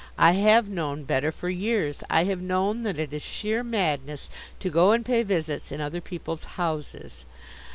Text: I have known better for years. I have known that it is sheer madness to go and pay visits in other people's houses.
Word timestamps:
I 0.17 0.31
have 0.31 0.67
known 0.67 1.03
better 1.03 1.31
for 1.31 1.47
years. 1.47 2.01
I 2.09 2.23
have 2.23 2.41
known 2.41 2.81
that 2.81 2.97
it 2.97 3.13
is 3.13 3.21
sheer 3.21 3.63
madness 3.63 4.31
to 4.59 4.71
go 4.71 4.93
and 4.93 5.05
pay 5.05 5.21
visits 5.21 5.71
in 5.71 5.79
other 5.79 6.01
people's 6.01 6.45
houses. 6.57 7.23